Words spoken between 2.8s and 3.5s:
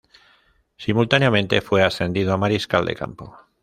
de campo.